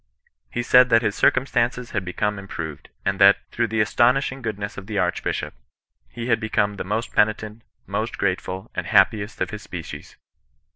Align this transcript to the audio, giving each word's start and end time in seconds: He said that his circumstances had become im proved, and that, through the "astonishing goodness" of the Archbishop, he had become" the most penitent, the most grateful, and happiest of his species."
He 0.49 0.63
said 0.63 0.89
that 0.89 1.03
his 1.03 1.13
circumstances 1.13 1.91
had 1.91 2.03
become 2.03 2.39
im 2.39 2.47
proved, 2.47 2.89
and 3.05 3.19
that, 3.19 3.37
through 3.51 3.67
the 3.67 3.81
"astonishing 3.81 4.41
goodness" 4.41 4.75
of 4.75 4.87
the 4.87 4.97
Archbishop, 4.97 5.53
he 6.09 6.25
had 6.25 6.39
become" 6.39 6.77
the 6.77 6.83
most 6.83 7.13
penitent, 7.13 7.61
the 7.85 7.91
most 7.91 8.17
grateful, 8.17 8.71
and 8.73 8.87
happiest 8.87 9.41
of 9.41 9.51
his 9.51 9.61
species." 9.61 10.17